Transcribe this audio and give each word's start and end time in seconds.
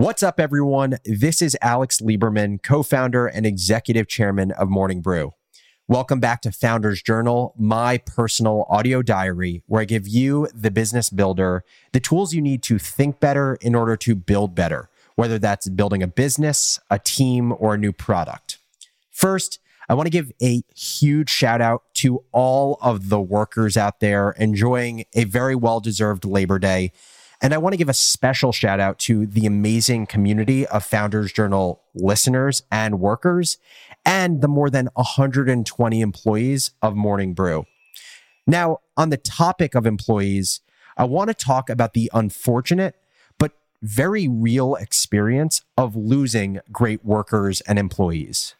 What's 0.00 0.22
up, 0.22 0.40
everyone? 0.40 0.96
This 1.04 1.42
is 1.42 1.58
Alex 1.60 2.00
Lieberman, 2.00 2.62
co 2.62 2.82
founder 2.82 3.26
and 3.26 3.44
executive 3.44 4.08
chairman 4.08 4.50
of 4.52 4.70
Morning 4.70 5.02
Brew. 5.02 5.34
Welcome 5.88 6.20
back 6.20 6.40
to 6.40 6.52
Founders 6.52 7.02
Journal, 7.02 7.52
my 7.58 7.98
personal 7.98 8.64
audio 8.70 9.02
diary, 9.02 9.62
where 9.66 9.82
I 9.82 9.84
give 9.84 10.08
you, 10.08 10.48
the 10.54 10.70
business 10.70 11.10
builder, 11.10 11.64
the 11.92 12.00
tools 12.00 12.32
you 12.32 12.40
need 12.40 12.62
to 12.62 12.78
think 12.78 13.20
better 13.20 13.58
in 13.60 13.74
order 13.74 13.94
to 13.98 14.14
build 14.14 14.54
better, 14.54 14.88
whether 15.16 15.38
that's 15.38 15.68
building 15.68 16.02
a 16.02 16.08
business, 16.08 16.80
a 16.90 16.98
team, 16.98 17.52
or 17.58 17.74
a 17.74 17.78
new 17.78 17.92
product. 17.92 18.56
First, 19.10 19.58
I 19.86 19.92
want 19.92 20.06
to 20.06 20.10
give 20.10 20.32
a 20.42 20.62
huge 20.74 21.28
shout 21.28 21.60
out 21.60 21.82
to 21.96 22.24
all 22.32 22.78
of 22.80 23.10
the 23.10 23.20
workers 23.20 23.76
out 23.76 24.00
there 24.00 24.30
enjoying 24.38 25.04
a 25.14 25.24
very 25.24 25.54
well 25.54 25.78
deserved 25.78 26.24
Labor 26.24 26.58
Day 26.58 26.92
and 27.40 27.54
I 27.54 27.58
want 27.58 27.72
to 27.72 27.78
give 27.78 27.88
a 27.88 27.94
special 27.94 28.52
shout 28.52 28.80
out 28.80 28.98
to 29.00 29.26
the 29.26 29.46
amazing 29.46 30.06
community 30.06 30.66
of 30.66 30.84
Founders 30.84 31.32
Journal 31.32 31.82
listeners 31.94 32.62
and 32.70 33.00
workers, 33.00 33.58
and 34.04 34.42
the 34.42 34.48
more 34.48 34.70
than 34.70 34.88
120 34.94 36.00
employees 36.00 36.72
of 36.82 36.94
Morning 36.94 37.34
Brew. 37.34 37.64
Now, 38.46 38.78
on 38.96 39.10
the 39.10 39.16
topic 39.16 39.74
of 39.74 39.86
employees, 39.86 40.60
I 40.96 41.04
want 41.04 41.28
to 41.28 41.34
talk 41.34 41.70
about 41.70 41.94
the 41.94 42.10
unfortunate 42.12 42.96
but 43.38 43.52
very 43.80 44.28
real 44.28 44.74
experience 44.74 45.62
of 45.76 45.96
losing 45.96 46.60
great 46.70 47.04
workers 47.04 47.60
and 47.62 47.78
employees. 47.78 48.54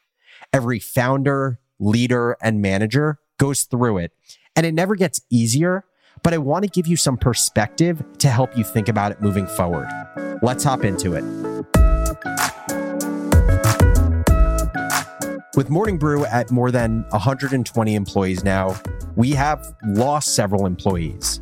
Every 0.53 0.79
founder, 0.79 1.59
leader, 1.79 2.37
and 2.41 2.63
manager 2.63 3.19
goes 3.39 3.65
through 3.65 3.99
it, 3.99 4.13
and 4.57 4.65
it 4.65 4.73
never 4.73 4.95
gets 4.95 5.21
easier 5.31 5.85
but 6.23 6.35
I 6.35 6.39
want 6.39 6.65
to 6.65 6.71
give 6.71 6.87
you 6.87 6.97
some 6.97 7.17
perspective 7.17 8.03
to 8.19 8.29
help 8.29 8.57
you 8.57 8.65
think 8.65 8.89
about 8.89 9.13
it 9.13 9.21
moving 9.21 9.47
forward. 9.47 9.89
Let's 10.43 10.65
hop 10.65 10.85
into 10.85 11.15
it. 11.15 11.25
With 15.57 15.69
Morning 15.69 15.99
Brew 15.99 16.25
at 16.25 16.51
more 16.51 16.71
than 16.71 17.05
120 17.11 17.95
employees 17.95 18.45
now, 18.45 18.75
we 19.17 19.33
have 19.33 19.75
lost 19.85 20.35
several 20.35 20.65
employees. 20.65 21.41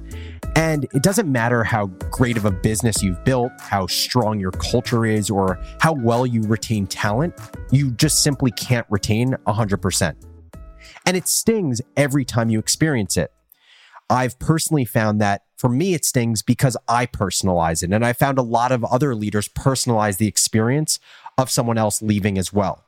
And 0.57 0.89
it 0.93 1.05
doesn't 1.05 1.31
matter 1.31 1.63
how 1.63 1.87
great 2.11 2.37
of 2.37 2.45
a 2.45 2.51
business 2.51 3.01
you've 3.01 3.23
built, 3.23 3.53
how 3.61 3.87
strong 3.87 4.41
your 4.41 4.51
culture 4.51 5.07
is, 5.07 5.31
or 5.31 5.61
how 5.81 5.93
well 5.93 6.27
you 6.27 6.43
retain 6.43 6.89
talent, 6.89 7.33
you 7.71 7.93
just 7.93 8.25
simply 8.25 8.51
can't 8.51 8.87
retain 8.91 9.37
100%. 9.47 10.17
And 11.07 11.17
it 11.17 11.29
stings 11.29 11.81
every 11.97 12.25
time 12.25 12.51
you 12.51 12.59
experience 12.59 13.17
it. 13.17 13.31
I've 14.11 14.39
personally 14.39 14.85
found 14.85 15.21
that 15.21 15.43
for 15.57 15.69
me, 15.69 15.93
it 15.93 16.05
stings 16.05 16.41
because 16.41 16.77
I 16.87 17.07
personalize 17.07 17.83
it. 17.83 17.93
And 17.93 18.07
I 18.07 18.13
found 18.13 18.39
a 18.39 18.43
lot 18.43 18.73
of 18.73 18.85
other 18.85 19.15
leaders 19.15 19.49
personalize 19.49 20.19
the 20.19 20.29
experience 20.29 21.01
of 21.37 21.51
someone 21.51 21.79
else 21.79 22.01
leaving 22.01 22.39
as 22.39 22.53
well. 22.53 22.85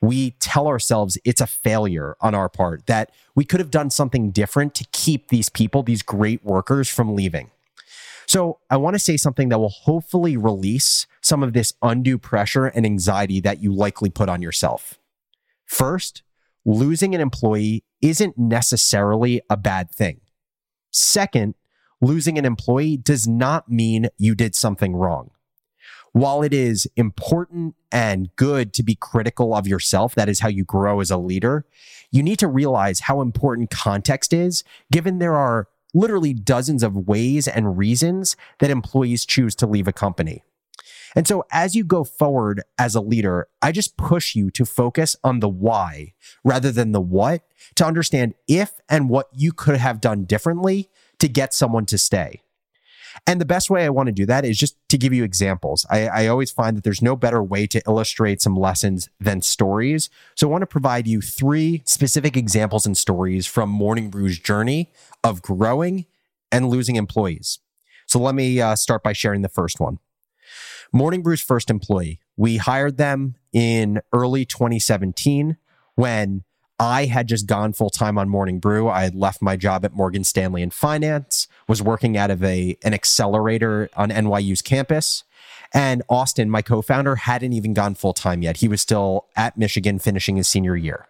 We 0.00 0.32
tell 0.32 0.66
ourselves 0.66 1.16
it's 1.24 1.40
a 1.40 1.46
failure 1.46 2.16
on 2.20 2.34
our 2.34 2.48
part, 2.48 2.86
that 2.86 3.12
we 3.36 3.44
could 3.44 3.60
have 3.60 3.70
done 3.70 3.88
something 3.88 4.32
different 4.32 4.74
to 4.74 4.86
keep 4.90 5.28
these 5.28 5.48
people, 5.48 5.84
these 5.84 6.02
great 6.02 6.44
workers, 6.44 6.88
from 6.88 7.14
leaving. 7.14 7.50
So 8.26 8.58
I 8.68 8.78
want 8.78 8.94
to 8.94 8.98
say 8.98 9.16
something 9.16 9.48
that 9.50 9.58
will 9.58 9.68
hopefully 9.68 10.36
release 10.36 11.06
some 11.20 11.42
of 11.44 11.52
this 11.52 11.74
undue 11.82 12.18
pressure 12.18 12.66
and 12.66 12.84
anxiety 12.84 13.40
that 13.40 13.62
you 13.62 13.72
likely 13.72 14.10
put 14.10 14.28
on 14.28 14.42
yourself. 14.42 14.98
First, 15.66 16.22
losing 16.64 17.14
an 17.14 17.20
employee 17.20 17.84
isn't 18.00 18.36
necessarily 18.36 19.40
a 19.48 19.56
bad 19.56 19.90
thing. 19.90 20.21
Second, 20.92 21.54
losing 22.00 22.38
an 22.38 22.44
employee 22.44 22.96
does 22.96 23.26
not 23.26 23.70
mean 23.70 24.08
you 24.18 24.34
did 24.34 24.54
something 24.54 24.94
wrong. 24.94 25.30
While 26.12 26.42
it 26.42 26.52
is 26.52 26.86
important 26.96 27.74
and 27.90 28.34
good 28.36 28.74
to 28.74 28.82
be 28.82 28.94
critical 28.94 29.54
of 29.54 29.66
yourself, 29.66 30.14
that 30.14 30.28
is 30.28 30.40
how 30.40 30.48
you 30.48 30.64
grow 30.64 31.00
as 31.00 31.10
a 31.10 31.16
leader, 31.16 31.64
you 32.10 32.22
need 32.22 32.38
to 32.40 32.48
realize 32.48 33.00
how 33.00 33.22
important 33.22 33.70
context 33.70 34.34
is, 34.34 34.62
given 34.90 35.18
there 35.18 35.34
are 35.34 35.68
literally 35.94 36.34
dozens 36.34 36.82
of 36.82 37.08
ways 37.08 37.48
and 37.48 37.78
reasons 37.78 38.36
that 38.58 38.70
employees 38.70 39.24
choose 39.24 39.54
to 39.54 39.66
leave 39.66 39.88
a 39.88 39.92
company. 39.92 40.42
And 41.14 41.28
so 41.28 41.44
as 41.52 41.74
you 41.74 41.84
go 41.84 42.04
forward 42.04 42.62
as 42.78 42.94
a 42.94 43.00
leader, 43.00 43.48
I 43.60 43.72
just 43.72 43.96
push 43.96 44.34
you 44.34 44.50
to 44.52 44.64
focus 44.64 45.16
on 45.22 45.40
the 45.40 45.48
why 45.48 46.14
rather 46.44 46.72
than 46.72 46.92
the 46.92 47.00
what 47.00 47.42
to 47.76 47.86
understand 47.86 48.34
if 48.48 48.80
and 48.88 49.08
what 49.08 49.28
you 49.32 49.52
could 49.52 49.76
have 49.76 50.00
done 50.00 50.24
differently 50.24 50.88
to 51.18 51.28
get 51.28 51.54
someone 51.54 51.86
to 51.86 51.98
stay. 51.98 52.40
And 53.26 53.40
the 53.40 53.46
best 53.46 53.70
way 53.70 53.84
I 53.84 53.90
want 53.90 54.06
to 54.06 54.12
do 54.12 54.26
that 54.26 54.44
is 54.44 54.58
just 54.58 54.76
to 54.88 54.98
give 54.98 55.12
you 55.12 55.22
examples. 55.22 55.86
I, 55.90 56.08
I, 56.08 56.26
always 56.28 56.50
find 56.50 56.76
that 56.76 56.84
there's 56.84 57.02
no 57.02 57.14
better 57.14 57.42
way 57.42 57.66
to 57.66 57.82
illustrate 57.86 58.40
some 58.40 58.56
lessons 58.56 59.10
than 59.20 59.42
stories. 59.42 60.08
So 60.34 60.48
I 60.48 60.50
want 60.50 60.62
to 60.62 60.66
provide 60.66 61.06
you 61.06 61.20
three 61.20 61.82
specific 61.84 62.38
examples 62.38 62.86
and 62.86 62.96
stories 62.96 63.46
from 63.46 63.68
Morning 63.68 64.08
Brew's 64.08 64.38
journey 64.38 64.90
of 65.22 65.42
growing 65.42 66.06
and 66.50 66.68
losing 66.68 66.96
employees. 66.96 67.58
So 68.06 68.18
let 68.18 68.34
me 68.34 68.60
uh, 68.60 68.76
start 68.76 69.02
by 69.02 69.12
sharing 69.12 69.42
the 69.42 69.48
first 69.48 69.78
one. 69.78 69.98
Morning 70.94 71.22
Brew's 71.22 71.40
first 71.40 71.70
employee. 71.70 72.20
We 72.36 72.58
hired 72.58 72.98
them 72.98 73.36
in 73.50 74.02
early 74.12 74.44
2017 74.44 75.56
when 75.94 76.44
I 76.78 77.06
had 77.06 77.28
just 77.28 77.46
gone 77.46 77.72
full 77.72 77.88
time 77.88 78.18
on 78.18 78.28
Morning 78.28 78.58
Brew. 78.58 78.90
I 78.90 79.04
had 79.04 79.14
left 79.14 79.40
my 79.40 79.56
job 79.56 79.86
at 79.86 79.94
Morgan 79.94 80.22
Stanley 80.22 80.60
in 80.60 80.68
finance, 80.68 81.48
was 81.66 81.80
working 81.80 82.18
out 82.18 82.30
of 82.30 82.44
a 82.44 82.76
an 82.82 82.92
accelerator 82.92 83.88
on 83.96 84.10
NYU's 84.10 84.60
campus. 84.60 85.24
And 85.72 86.02
Austin, 86.10 86.50
my 86.50 86.60
co-founder, 86.60 87.16
hadn't 87.16 87.54
even 87.54 87.72
gone 87.72 87.94
full 87.94 88.12
time 88.12 88.42
yet. 88.42 88.58
He 88.58 88.68
was 88.68 88.82
still 88.82 89.28
at 89.34 89.56
Michigan 89.56 89.98
finishing 89.98 90.36
his 90.36 90.46
senior 90.46 90.76
year. 90.76 91.06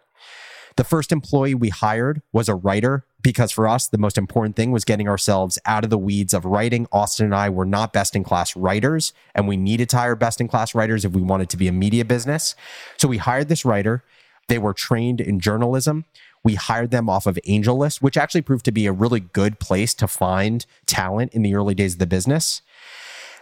The 0.76 0.84
first 0.84 1.10
employee 1.10 1.56
we 1.56 1.70
hired 1.70 2.22
was 2.32 2.48
a 2.48 2.54
writer 2.54 3.04
because 3.22 3.52
for 3.52 3.68
us, 3.68 3.86
the 3.86 3.98
most 3.98 4.18
important 4.18 4.56
thing 4.56 4.72
was 4.72 4.84
getting 4.84 5.08
ourselves 5.08 5.58
out 5.64 5.84
of 5.84 5.90
the 5.90 5.98
weeds 5.98 6.34
of 6.34 6.44
writing. 6.44 6.86
Austin 6.92 7.26
and 7.26 7.34
I 7.34 7.48
were 7.48 7.64
not 7.64 7.92
best 7.92 8.16
in 8.16 8.24
class 8.24 8.56
writers, 8.56 9.12
and 9.34 9.46
we 9.46 9.56
needed 9.56 9.88
to 9.90 9.96
hire 9.96 10.16
best 10.16 10.40
in 10.40 10.48
class 10.48 10.74
writers 10.74 11.04
if 11.04 11.12
we 11.12 11.22
wanted 11.22 11.48
to 11.50 11.56
be 11.56 11.68
a 11.68 11.72
media 11.72 12.04
business. 12.04 12.54
So 12.98 13.08
we 13.08 13.18
hired 13.18 13.48
this 13.48 13.64
writer. 13.64 14.04
They 14.48 14.58
were 14.58 14.74
trained 14.74 15.20
in 15.20 15.40
journalism. 15.40 16.04
We 16.44 16.56
hired 16.56 16.90
them 16.90 17.08
off 17.08 17.26
of 17.26 17.38
AngelList, 17.46 18.02
which 18.02 18.16
actually 18.16 18.42
proved 18.42 18.64
to 18.64 18.72
be 18.72 18.86
a 18.86 18.92
really 18.92 19.20
good 19.20 19.60
place 19.60 19.94
to 19.94 20.08
find 20.08 20.66
talent 20.86 21.32
in 21.32 21.42
the 21.42 21.54
early 21.54 21.74
days 21.74 21.94
of 21.94 21.98
the 22.00 22.06
business. 22.06 22.62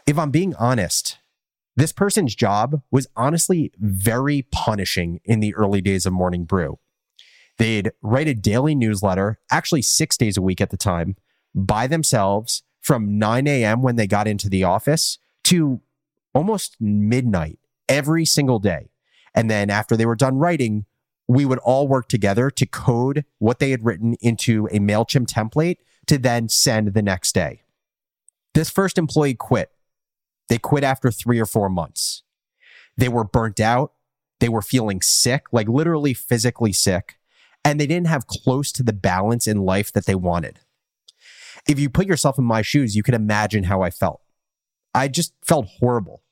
If 0.07 0.19
I'm 0.19 0.31
being 0.31 0.55
honest, 0.57 1.17
this 1.77 1.93
person's 1.93 2.35
job 2.35 2.83
was 2.91 3.09
honestly 3.17 3.73
very 3.79 4.43
punishing 4.53 5.21
in 5.25 5.41
the 5.41 5.55
early 5.55 5.81
days 5.81 6.05
of 6.05 6.13
Morning 6.13 6.45
Brew. 6.45 6.79
They'd 7.61 7.93
write 8.01 8.27
a 8.27 8.33
daily 8.33 8.75
newsletter, 8.75 9.39
actually 9.53 9.83
six 9.83 10.17
days 10.17 10.39
a 10.39 10.43
week 10.43 10.63
at 10.63 10.71
the 10.71 10.79
time, 10.79 11.17
by 11.55 11.87
themselves 11.87 12.63
from 12.81 13.19
9 13.19 13.47
a.m. 13.47 13.83
when 13.83 13.97
they 13.97 14.07
got 14.07 14.27
into 14.27 14.49
the 14.49 14.65
office 14.65 15.19
to 15.45 15.83
almost 16.33 16.79
midnight 16.81 17.59
every 17.87 18.25
single 18.25 18.61
day. 18.61 18.93
And 19.35 19.51
then 19.51 19.69
after 19.69 19.95
they 19.95 20.07
were 20.07 20.17
done 20.17 20.39
writing, 20.39 20.87
we 21.29 21.45
would 21.45 21.59
all 21.59 21.87
work 21.87 22.09
together 22.09 22.51
to 22.51 22.65
code 22.65 23.27
what 23.41 23.59
they 23.59 23.73
had 23.73 23.85
written 23.85 24.15
into 24.23 24.67
a 24.69 24.79
MailChimp 24.79 25.27
template 25.27 25.77
to 26.07 26.17
then 26.17 26.49
send 26.49 26.95
the 26.95 27.03
next 27.03 27.35
day. 27.35 27.61
This 28.55 28.71
first 28.71 28.97
employee 28.97 29.35
quit. 29.35 29.71
They 30.49 30.57
quit 30.57 30.83
after 30.83 31.11
three 31.11 31.39
or 31.39 31.45
four 31.47 31.69
months. 31.69 32.23
They 32.97 33.11
were 33.11 33.25
burnt 33.25 33.61
out. 33.61 33.93
They 34.39 34.49
were 34.49 34.63
feeling 34.63 35.03
sick, 35.03 35.45
like 35.53 35.69
literally 35.69 36.15
physically 36.15 36.73
sick 36.73 37.19
and 37.65 37.81
they 37.81 37.87
didn't 37.87 38.09
have 38.09 38.27
close 38.27 38.73
to 38.73 38.83
the 38.83 38.93
balance 38.93 39.47
in 39.47 39.59
life 39.59 39.93
that 39.93 40.07
they 40.07 40.15
wanted. 40.15 40.61
If 41.69 41.79
you 41.79 41.91
put 41.91 42.07
yourself 42.07 42.39
in 42.39 42.45
my 42.45 42.63
shoes, 42.63 42.97
you 42.97 43.03
can 43.03 43.15
imagine 43.15 43.65
how 43.65 43.83
I 43.83 43.91
felt. 43.91 44.21
I 44.95 45.09
just 45.09 45.35
felt 45.45 45.69
horrible. 45.79 46.23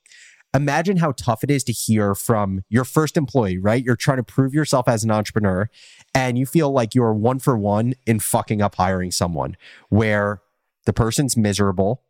Imagine 0.53 0.97
how 0.97 1.11
tough 1.11 1.43
it 1.43 1.51
is 1.51 1.63
to 1.65 1.71
hear 1.71 2.15
from 2.15 2.63
your 2.69 2.83
first 2.83 3.15
employee, 3.15 3.59
right? 3.59 3.83
You're 3.83 3.95
trying 3.95 4.17
to 4.17 4.23
prove 4.23 4.53
yourself 4.53 4.87
as 4.87 5.03
an 5.03 5.11
entrepreneur 5.11 5.69
and 6.15 6.39
you 6.39 6.47
feel 6.47 6.71
like 6.71 6.95
you're 6.95 7.13
one 7.13 7.37
for 7.37 7.55
one 7.55 7.93
in 8.07 8.19
fucking 8.19 8.61
up 8.61 8.75
hiring 8.75 9.11
someone 9.11 9.55
where 9.89 10.41
the 10.85 10.93
person's 10.93 11.37
miserable, 11.37 12.01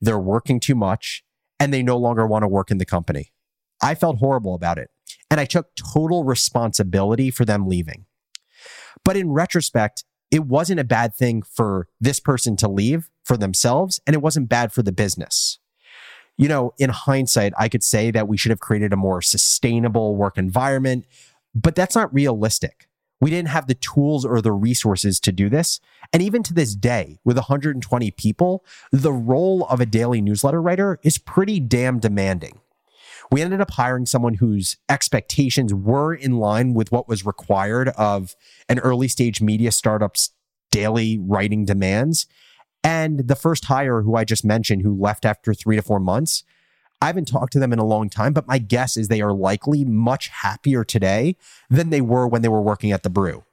they're 0.00 0.18
working 0.18 0.58
too 0.58 0.74
much, 0.74 1.22
and 1.60 1.72
they 1.72 1.82
no 1.82 1.96
longer 1.96 2.26
want 2.26 2.42
to 2.42 2.48
work 2.48 2.72
in 2.72 2.78
the 2.78 2.84
company. 2.84 3.32
I 3.80 3.94
felt 3.94 4.18
horrible 4.18 4.54
about 4.54 4.78
it. 4.78 4.90
And 5.30 5.38
I 5.38 5.44
took 5.44 5.68
total 5.76 6.24
responsibility 6.24 7.30
for 7.30 7.44
them 7.44 7.68
leaving. 7.68 8.06
But 9.06 9.16
in 9.16 9.30
retrospect, 9.30 10.02
it 10.32 10.46
wasn't 10.46 10.80
a 10.80 10.84
bad 10.84 11.14
thing 11.14 11.42
for 11.42 11.86
this 12.00 12.18
person 12.18 12.56
to 12.56 12.66
leave 12.66 13.08
for 13.24 13.36
themselves, 13.36 14.00
and 14.04 14.14
it 14.14 14.20
wasn't 14.20 14.48
bad 14.48 14.72
for 14.72 14.82
the 14.82 14.90
business. 14.90 15.60
You 16.36 16.48
know, 16.48 16.74
in 16.76 16.90
hindsight, 16.90 17.52
I 17.56 17.68
could 17.68 17.84
say 17.84 18.10
that 18.10 18.26
we 18.26 18.36
should 18.36 18.50
have 18.50 18.58
created 18.58 18.92
a 18.92 18.96
more 18.96 19.22
sustainable 19.22 20.16
work 20.16 20.36
environment, 20.36 21.06
but 21.54 21.76
that's 21.76 21.94
not 21.94 22.12
realistic. 22.12 22.88
We 23.20 23.30
didn't 23.30 23.50
have 23.50 23.68
the 23.68 23.74
tools 23.76 24.24
or 24.24 24.40
the 24.40 24.52
resources 24.52 25.20
to 25.20 25.30
do 25.30 25.48
this. 25.48 25.78
And 26.12 26.20
even 26.20 26.42
to 26.42 26.52
this 26.52 26.74
day, 26.74 27.20
with 27.24 27.36
120 27.36 28.10
people, 28.10 28.64
the 28.90 29.12
role 29.12 29.66
of 29.66 29.80
a 29.80 29.86
daily 29.86 30.20
newsletter 30.20 30.60
writer 30.60 30.98
is 31.04 31.16
pretty 31.16 31.60
damn 31.60 32.00
demanding. 32.00 32.60
We 33.30 33.42
ended 33.42 33.60
up 33.60 33.72
hiring 33.72 34.06
someone 34.06 34.34
whose 34.34 34.76
expectations 34.88 35.74
were 35.74 36.14
in 36.14 36.38
line 36.38 36.74
with 36.74 36.92
what 36.92 37.08
was 37.08 37.26
required 37.26 37.88
of 37.90 38.36
an 38.68 38.78
early 38.78 39.08
stage 39.08 39.40
media 39.40 39.72
startup's 39.72 40.30
daily 40.70 41.18
writing 41.18 41.64
demands. 41.64 42.26
And 42.84 43.26
the 43.26 43.34
first 43.34 43.64
hire, 43.64 44.02
who 44.02 44.14
I 44.14 44.24
just 44.24 44.44
mentioned, 44.44 44.82
who 44.82 44.96
left 44.96 45.24
after 45.24 45.52
three 45.52 45.76
to 45.76 45.82
four 45.82 45.98
months, 45.98 46.44
I 47.00 47.06
haven't 47.06 47.26
talked 47.28 47.52
to 47.54 47.58
them 47.58 47.72
in 47.72 47.78
a 47.78 47.84
long 47.84 48.08
time, 48.08 48.32
but 48.32 48.46
my 48.46 48.58
guess 48.58 48.96
is 48.96 49.08
they 49.08 49.20
are 49.20 49.32
likely 49.32 49.84
much 49.84 50.28
happier 50.28 50.84
today 50.84 51.36
than 51.68 51.90
they 51.90 52.00
were 52.00 52.26
when 52.26 52.42
they 52.42 52.48
were 52.48 52.62
working 52.62 52.92
at 52.92 53.02
the 53.02 53.10
brew. 53.10 53.44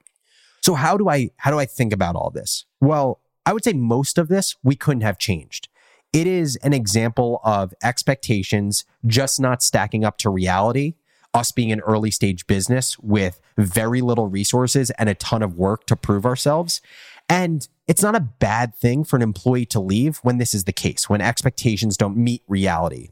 So 0.61 0.75
how 0.75 0.97
do 0.97 1.09
I 1.09 1.31
how 1.37 1.51
do 1.51 1.59
I 1.59 1.65
think 1.65 1.91
about 1.91 2.15
all 2.15 2.29
this? 2.29 2.65
Well, 2.79 3.19
I 3.45 3.51
would 3.51 3.63
say 3.63 3.73
most 3.73 4.17
of 4.17 4.29
this 4.29 4.55
we 4.63 4.75
couldn't 4.75 5.01
have 5.01 5.17
changed. 5.17 5.67
It 6.13 6.27
is 6.27 6.55
an 6.57 6.73
example 6.73 7.41
of 7.43 7.73
expectations 7.83 8.85
just 9.07 9.39
not 9.39 9.63
stacking 9.63 10.05
up 10.05 10.19
to 10.19 10.29
reality, 10.29 10.93
us 11.33 11.51
being 11.51 11.71
an 11.71 11.79
early 11.79 12.11
stage 12.11 12.45
business 12.45 12.99
with 12.99 13.41
very 13.57 14.01
little 14.01 14.27
resources 14.27 14.91
and 14.91 15.09
a 15.09 15.15
ton 15.15 15.41
of 15.41 15.55
work 15.55 15.87
to 15.87 15.95
prove 15.95 16.25
ourselves. 16.25 16.81
And 17.27 17.67
it's 17.87 18.03
not 18.03 18.15
a 18.15 18.19
bad 18.19 18.75
thing 18.75 19.03
for 19.03 19.15
an 19.15 19.23
employee 19.23 19.65
to 19.67 19.79
leave 19.79 20.17
when 20.17 20.37
this 20.37 20.53
is 20.53 20.65
the 20.65 20.71
case, 20.71 21.09
when 21.09 21.19
expectations 21.19 21.97
don't 21.97 22.15
meet 22.15 22.43
reality. 22.47 23.09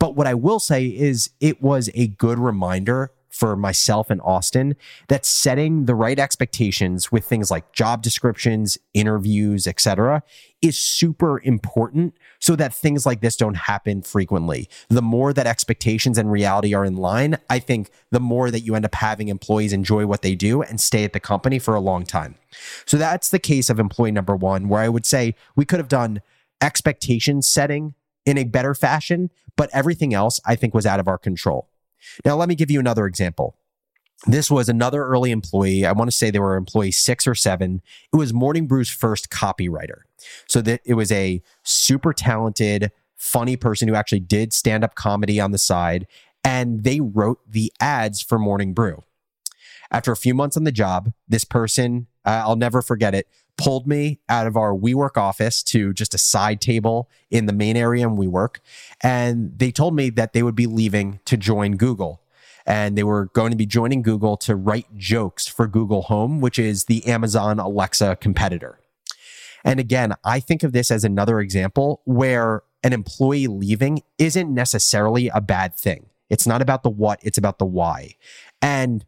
But 0.00 0.16
what 0.16 0.26
I 0.26 0.34
will 0.34 0.58
say 0.58 0.86
is 0.86 1.30
it 1.38 1.62
was 1.62 1.88
a 1.94 2.08
good 2.08 2.38
reminder 2.38 3.12
for 3.30 3.56
myself 3.56 4.10
and 4.10 4.20
Austin 4.22 4.76
that 5.08 5.24
setting 5.24 5.86
the 5.86 5.94
right 5.94 6.18
expectations 6.18 7.10
with 7.10 7.24
things 7.24 7.50
like 7.50 7.72
job 7.72 8.02
descriptions, 8.02 8.76
interviews, 8.92 9.66
etc., 9.66 10.22
is 10.60 10.78
super 10.78 11.40
important 11.42 12.14
so 12.38 12.54
that 12.56 12.74
things 12.74 13.06
like 13.06 13.22
this 13.22 13.36
don't 13.36 13.56
happen 13.56 14.02
frequently. 14.02 14.68
The 14.88 15.00
more 15.00 15.32
that 15.32 15.46
expectations 15.46 16.18
and 16.18 16.30
reality 16.30 16.74
are 16.74 16.84
in 16.84 16.96
line, 16.96 17.38
I 17.48 17.60
think 17.60 17.90
the 18.10 18.20
more 18.20 18.50
that 18.50 18.60
you 18.60 18.74
end 18.74 18.84
up 18.84 18.96
having 18.96 19.28
employees 19.28 19.72
enjoy 19.72 20.06
what 20.06 20.22
they 20.22 20.34
do 20.34 20.60
and 20.60 20.80
stay 20.80 21.04
at 21.04 21.12
the 21.12 21.20
company 21.20 21.58
for 21.58 21.74
a 21.74 21.80
long 21.80 22.04
time. 22.04 22.34
So 22.84 22.98
that's 22.98 23.30
the 23.30 23.38
case 23.38 23.70
of 23.70 23.78
employee 23.78 24.12
number 24.12 24.36
1 24.36 24.68
where 24.68 24.82
I 24.82 24.88
would 24.88 25.06
say 25.06 25.34
we 25.56 25.64
could 25.64 25.78
have 25.78 25.88
done 25.88 26.20
expectation 26.60 27.40
setting 27.40 27.94
in 28.26 28.36
a 28.36 28.44
better 28.44 28.74
fashion, 28.74 29.30
but 29.56 29.70
everything 29.72 30.12
else 30.12 30.40
I 30.44 30.56
think 30.56 30.74
was 30.74 30.84
out 30.84 31.00
of 31.00 31.08
our 31.08 31.16
control. 31.16 31.68
Now, 32.24 32.36
let 32.36 32.48
me 32.48 32.54
give 32.54 32.70
you 32.70 32.80
another 32.80 33.06
example. 33.06 33.56
This 34.26 34.50
was 34.50 34.68
another 34.68 35.04
early 35.04 35.30
employee. 35.30 35.86
I 35.86 35.92
want 35.92 36.10
to 36.10 36.16
say 36.16 36.30
they 36.30 36.38
were 36.38 36.56
employee 36.56 36.90
six 36.90 37.26
or 37.26 37.34
seven. 37.34 37.80
It 38.12 38.16
was 38.16 38.34
Morning 38.34 38.66
Brew's 38.66 38.90
first 38.90 39.30
copywriter. 39.30 40.02
So 40.46 40.60
that 40.62 40.82
it 40.84 40.94
was 40.94 41.10
a 41.10 41.42
super 41.62 42.12
talented, 42.12 42.92
funny 43.16 43.56
person 43.56 43.88
who 43.88 43.94
actually 43.94 44.20
did 44.20 44.52
stand 44.52 44.84
up 44.84 44.94
comedy 44.94 45.40
on 45.40 45.52
the 45.52 45.58
side. 45.58 46.06
And 46.44 46.84
they 46.84 47.00
wrote 47.00 47.40
the 47.48 47.72
ads 47.80 48.20
for 48.20 48.38
Morning 48.38 48.74
Brew. 48.74 49.02
After 49.90 50.12
a 50.12 50.16
few 50.16 50.34
months 50.34 50.56
on 50.56 50.64
the 50.64 50.72
job, 50.72 51.12
this 51.26 51.44
person, 51.44 52.06
uh, 52.24 52.42
I'll 52.44 52.56
never 52.56 52.82
forget 52.82 53.14
it, 53.14 53.26
pulled 53.56 53.86
me 53.86 54.20
out 54.28 54.46
of 54.46 54.56
our 54.56 54.72
WeWork 54.74 55.16
office 55.16 55.62
to 55.64 55.92
just 55.92 56.14
a 56.14 56.18
side 56.18 56.60
table 56.60 57.08
in 57.30 57.46
the 57.46 57.52
main 57.52 57.76
area 57.76 58.06
in 58.06 58.16
WeWork. 58.16 58.56
And 59.02 59.58
they 59.58 59.70
told 59.70 59.94
me 59.94 60.10
that 60.10 60.32
they 60.32 60.42
would 60.42 60.54
be 60.54 60.66
leaving 60.66 61.20
to 61.26 61.36
join 61.36 61.76
Google. 61.76 62.22
And 62.66 62.96
they 62.96 63.02
were 63.02 63.26
going 63.26 63.50
to 63.50 63.56
be 63.56 63.66
joining 63.66 64.02
Google 64.02 64.36
to 64.38 64.54
write 64.54 64.96
jokes 64.96 65.46
for 65.46 65.66
Google 65.66 66.02
Home, 66.02 66.40
which 66.40 66.58
is 66.58 66.84
the 66.84 67.06
Amazon 67.06 67.58
Alexa 67.58 68.16
competitor. 68.20 68.80
And 69.64 69.80
again, 69.80 70.14
I 70.24 70.40
think 70.40 70.62
of 70.62 70.72
this 70.72 70.90
as 70.90 71.04
another 71.04 71.40
example 71.40 72.00
where 72.04 72.62
an 72.82 72.92
employee 72.92 73.46
leaving 73.46 74.02
isn't 74.18 74.52
necessarily 74.52 75.28
a 75.28 75.40
bad 75.40 75.74
thing. 75.74 76.06
It's 76.30 76.46
not 76.46 76.62
about 76.62 76.82
the 76.82 76.90
what, 76.90 77.18
it's 77.22 77.38
about 77.38 77.58
the 77.58 77.66
why. 77.66 78.14
And 78.62 79.04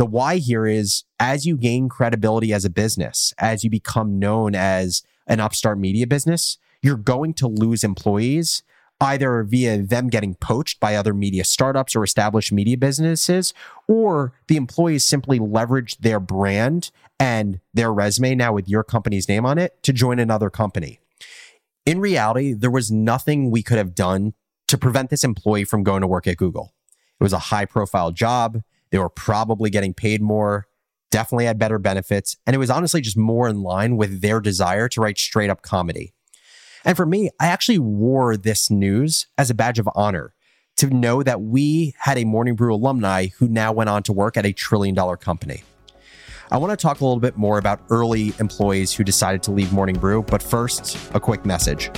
the 0.00 0.06
why 0.06 0.38
here 0.38 0.66
is 0.66 1.04
as 1.18 1.44
you 1.44 1.58
gain 1.58 1.86
credibility 1.86 2.54
as 2.54 2.64
a 2.64 2.70
business, 2.70 3.34
as 3.36 3.64
you 3.64 3.68
become 3.68 4.18
known 4.18 4.54
as 4.54 5.02
an 5.26 5.40
upstart 5.40 5.78
media 5.78 6.06
business, 6.06 6.56
you're 6.80 6.96
going 6.96 7.34
to 7.34 7.46
lose 7.46 7.84
employees 7.84 8.62
either 9.02 9.42
via 9.42 9.76
them 9.82 10.08
getting 10.08 10.34
poached 10.36 10.80
by 10.80 10.94
other 10.94 11.12
media 11.12 11.44
startups 11.44 11.94
or 11.94 12.02
established 12.02 12.50
media 12.50 12.78
businesses, 12.78 13.52
or 13.88 14.32
the 14.48 14.56
employees 14.56 15.04
simply 15.04 15.38
leverage 15.38 15.98
their 15.98 16.18
brand 16.18 16.90
and 17.18 17.60
their 17.74 17.92
resume 17.92 18.34
now 18.34 18.54
with 18.54 18.70
your 18.70 18.82
company's 18.82 19.28
name 19.28 19.44
on 19.44 19.58
it 19.58 19.82
to 19.82 19.92
join 19.92 20.18
another 20.18 20.48
company. 20.48 20.98
In 21.84 22.00
reality, 22.00 22.54
there 22.54 22.70
was 22.70 22.90
nothing 22.90 23.50
we 23.50 23.62
could 23.62 23.76
have 23.76 23.94
done 23.94 24.32
to 24.68 24.78
prevent 24.78 25.10
this 25.10 25.24
employee 25.24 25.64
from 25.64 25.82
going 25.82 26.00
to 26.00 26.06
work 26.06 26.26
at 26.26 26.38
Google. 26.38 26.72
It 27.20 27.22
was 27.22 27.34
a 27.34 27.38
high 27.38 27.66
profile 27.66 28.12
job. 28.12 28.62
They 28.90 28.98
were 28.98 29.08
probably 29.08 29.70
getting 29.70 29.94
paid 29.94 30.20
more, 30.20 30.66
definitely 31.10 31.46
had 31.46 31.58
better 31.58 31.78
benefits. 31.78 32.36
And 32.46 32.54
it 32.54 32.58
was 32.58 32.70
honestly 32.70 33.00
just 33.00 33.16
more 33.16 33.48
in 33.48 33.62
line 33.62 33.96
with 33.96 34.20
their 34.20 34.40
desire 34.40 34.88
to 34.88 35.00
write 35.00 35.18
straight 35.18 35.50
up 35.50 35.62
comedy. 35.62 36.14
And 36.84 36.96
for 36.96 37.06
me, 37.06 37.30
I 37.38 37.46
actually 37.46 37.78
wore 37.78 38.36
this 38.36 38.70
news 38.70 39.26
as 39.36 39.50
a 39.50 39.54
badge 39.54 39.78
of 39.78 39.88
honor 39.94 40.34
to 40.78 40.88
know 40.88 41.22
that 41.22 41.42
we 41.42 41.94
had 41.98 42.16
a 42.16 42.24
Morning 42.24 42.56
Brew 42.56 42.74
alumni 42.74 43.26
who 43.38 43.48
now 43.48 43.72
went 43.72 43.90
on 43.90 44.02
to 44.04 44.12
work 44.12 44.36
at 44.36 44.46
a 44.46 44.52
trillion 44.52 44.94
dollar 44.94 45.16
company. 45.16 45.62
I 46.50 46.56
want 46.56 46.70
to 46.70 46.76
talk 46.76 47.00
a 47.00 47.04
little 47.04 47.20
bit 47.20 47.36
more 47.36 47.58
about 47.58 47.80
early 47.90 48.32
employees 48.40 48.92
who 48.92 49.04
decided 49.04 49.42
to 49.44 49.50
leave 49.52 49.72
Morning 49.72 49.98
Brew, 49.98 50.22
but 50.22 50.42
first, 50.42 50.98
a 51.14 51.20
quick 51.20 51.44
message. 51.44 51.90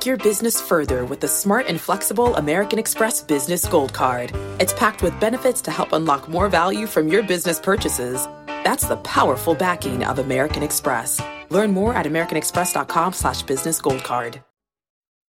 Take 0.00 0.06
your 0.06 0.16
business 0.16 0.58
further 0.58 1.04
with 1.04 1.20
the 1.20 1.28
smart 1.28 1.66
and 1.66 1.78
flexible 1.78 2.34
American 2.36 2.78
Express 2.78 3.22
Business 3.22 3.66
Gold 3.66 3.92
Card. 3.92 4.32
It's 4.58 4.72
packed 4.72 5.02
with 5.02 5.20
benefits 5.20 5.60
to 5.60 5.70
help 5.70 5.92
unlock 5.92 6.26
more 6.26 6.48
value 6.48 6.86
from 6.86 7.08
your 7.08 7.22
business 7.22 7.60
purchases. 7.60 8.26
That's 8.46 8.86
the 8.86 8.96
powerful 8.96 9.54
backing 9.54 10.02
of 10.04 10.18
American 10.18 10.62
Express. 10.62 11.20
Learn 11.50 11.72
more 11.72 11.92
at 11.92 12.06
americanexpress.com 12.06 13.12
slash 13.12 13.42
business 13.42 13.78
gold 13.78 14.02
card. 14.02 14.42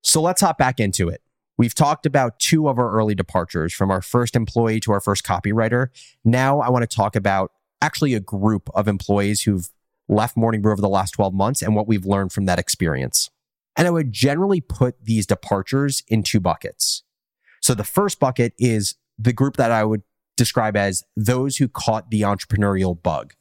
So 0.04 0.22
let's 0.22 0.40
hop 0.40 0.58
back 0.58 0.80
into 0.80 1.10
it. 1.10 1.22
We've 1.58 1.76
talked 1.76 2.06
about 2.06 2.40
two 2.40 2.70
of 2.70 2.80
our 2.80 2.92
early 2.92 3.14
departures 3.14 3.74
from 3.74 3.92
our 3.92 4.02
first 4.02 4.38
employee 4.38 4.80
to 4.82 4.94
our 4.94 5.02
first 5.02 5.26
copywriter. 5.26 5.88
Now 6.24 6.62
I 6.62 6.70
want 6.70 6.90
to 6.90 6.96
talk 6.96 7.18
about 7.18 7.52
actually 7.82 8.14
a 8.14 8.22
group 8.22 8.70
of 8.74 8.88
employees 8.88 9.42
who've 9.42 9.70
left 10.08 10.38
Morning 10.38 10.62
Brew 10.62 10.72
over 10.72 10.82
the 10.82 10.88
last 10.88 11.12
12 11.12 11.34
months 11.34 11.62
and 11.62 11.76
what 11.76 11.90
we've 11.90 12.06
learned 12.06 12.32
from 12.32 12.46
that 12.46 12.58
experience. 12.58 13.30
And 13.78 13.88
I 13.88 13.92
would 13.92 14.12
generally 14.12 14.62
put 14.62 15.04
these 15.04 15.26
departures 15.26 16.04
in 16.08 16.24
two 16.24 16.40
buckets. 16.40 17.04
So 17.62 17.74
the 17.74 17.84
first 17.84 18.20
bucket 18.20 18.54
is 18.58 18.96
the 19.18 19.34
group 19.34 19.58
that 19.58 19.72
I 19.72 19.84
would 19.84 20.02
describe 20.36 20.76
as 20.76 21.04
those 21.16 21.58
who 21.58 21.68
caught 21.68 22.10
the 22.10 22.22
entrepreneurial 22.22 23.02
bug. 23.02 23.34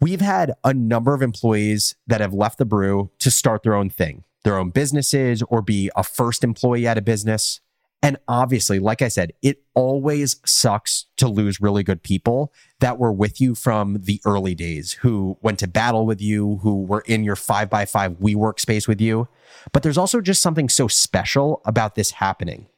We've 0.00 0.20
had 0.20 0.52
a 0.62 0.72
number 0.72 1.12
of 1.14 1.22
employees 1.22 1.96
that 2.06 2.20
have 2.20 2.32
left 2.32 2.58
the 2.58 2.64
brew 2.64 3.10
to 3.18 3.30
start 3.30 3.64
their 3.64 3.74
own 3.74 3.90
thing, 3.90 4.24
their 4.44 4.56
own 4.56 4.70
businesses, 4.70 5.42
or 5.48 5.60
be 5.60 5.90
a 5.96 6.04
first 6.04 6.44
employee 6.44 6.86
at 6.86 6.96
a 6.96 7.02
business. 7.02 7.60
And 8.02 8.16
obviously, 8.28 8.78
like 8.78 9.02
I 9.02 9.08
said, 9.08 9.32
it 9.42 9.62
always 9.74 10.36
sucks 10.46 11.06
to 11.16 11.26
lose 11.26 11.60
really 11.60 11.82
good 11.82 12.02
people 12.02 12.52
that 12.78 12.98
were 12.98 13.12
with 13.12 13.40
you 13.40 13.56
from 13.56 13.98
the 14.00 14.20
early 14.24 14.54
days, 14.54 14.92
who 14.92 15.36
went 15.42 15.58
to 15.58 15.68
battle 15.68 16.06
with 16.06 16.20
you, 16.20 16.58
who 16.62 16.82
were 16.82 17.02
in 17.06 17.24
your 17.24 17.36
five 17.36 17.68
by 17.68 17.84
five 17.84 18.12
WeWork 18.20 18.60
space 18.60 18.86
with 18.86 19.00
you. 19.00 19.26
But 19.72 19.82
there's 19.82 19.98
also 19.98 20.20
just 20.20 20.42
something 20.42 20.68
so 20.68 20.86
special 20.86 21.60
about 21.64 21.96
this 21.96 22.12
happening 22.12 22.68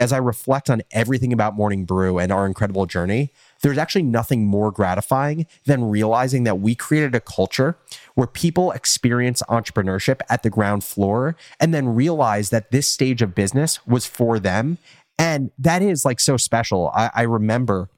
as 0.00 0.12
I 0.12 0.16
reflect 0.16 0.70
on 0.70 0.80
everything 0.90 1.30
about 1.32 1.54
Morning 1.54 1.84
Brew 1.84 2.18
and 2.18 2.32
our 2.32 2.46
incredible 2.46 2.86
journey, 2.86 3.30
there's 3.60 3.76
actually 3.76 4.02
nothing 4.02 4.46
more 4.46 4.72
gratifying 4.72 5.46
than 5.66 5.90
realizing 5.90 6.44
that 6.44 6.58
we 6.58 6.74
created 6.74 7.14
a 7.14 7.20
culture 7.20 7.76
where 8.14 8.26
people 8.26 8.72
experience 8.72 9.42
entrepreneurship 9.48 10.20
at 10.30 10.42
the 10.42 10.48
ground 10.48 10.82
floor 10.82 11.36
and 11.60 11.74
then 11.74 11.86
realize 11.90 12.48
that 12.48 12.70
this 12.70 12.88
stage 12.88 13.20
of 13.20 13.34
business 13.34 13.86
was 13.86 14.06
for 14.06 14.38
them. 14.38 14.78
And 15.18 15.50
that 15.58 15.82
is 15.82 16.06
like 16.06 16.18
so 16.18 16.38
special. 16.38 16.90
I, 16.94 17.10
I 17.14 17.22
remember 17.22 17.90